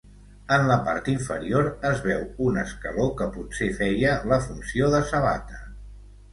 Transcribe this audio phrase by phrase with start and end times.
[0.55, 5.65] En la part inferior es veu un escaló que potser feia la funció de sabata.